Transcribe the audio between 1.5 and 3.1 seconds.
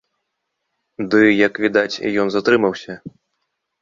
відаць, ён затрымаўся.